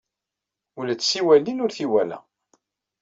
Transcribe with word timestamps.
Ula 0.79 0.93
d 0.95 0.99
tiwalin 1.01 1.61
ur 1.63 1.71
t-iwala. 1.71 2.19